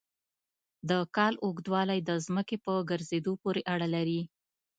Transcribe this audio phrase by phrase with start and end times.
[0.89, 4.21] د کال اوږدوالی د ځمکې په ګرځېدو پورې اړه لري.